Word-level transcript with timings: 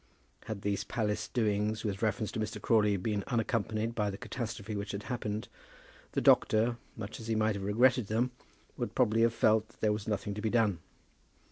Had 0.45 0.63
these 0.63 0.83
palace 0.83 1.27
doings 1.27 1.83
with 1.85 2.01
reference 2.01 2.31
to 2.31 2.39
Mr. 2.39 2.59
Crawley 2.59 2.97
been 2.97 3.23
unaccompanied 3.27 3.93
by 3.93 4.09
the 4.09 4.17
catastrophe 4.17 4.75
which 4.75 4.93
had 4.93 5.03
happened, 5.03 5.47
the 6.13 6.21
doctor, 6.21 6.77
much 6.97 7.19
as 7.19 7.27
he 7.27 7.35
might 7.35 7.53
have 7.53 7.63
regretted 7.65 8.07
them, 8.07 8.31
would 8.77 8.95
probably 8.95 9.21
have 9.21 9.31
felt 9.35 9.67
that 9.69 9.79
there 9.79 9.93
was 9.93 10.07
nothing 10.07 10.33
to 10.33 10.41
be 10.41 10.49
done. 10.49 10.79